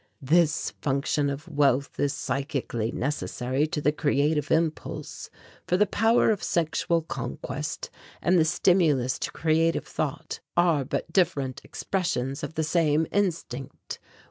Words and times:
This 0.23 0.71
function 0.81 1.29
of 1.29 1.47
wealth 1.47 1.99
is 1.99 2.11
psychically 2.11 2.91
necessary 2.91 3.67
to 3.67 3.79
the 3.79 3.91
creative 3.91 4.49
impulse, 4.49 5.29
for 5.67 5.77
the 5.77 5.85
power 5.85 6.31
of 6.31 6.41
sexual 6.41 7.03
conquest 7.03 7.91
and 8.19 8.39
the 8.39 8.43
stimulus 8.45 9.19
to 9.19 9.31
creative 9.31 9.85
thought 9.85 10.39
are 10.57 10.83
but 10.83 11.13
different 11.13 11.61
expressions 11.63 12.41
of 12.41 12.55
the 12.55 12.63
same 12.63 13.05
instinct. 13.11 13.99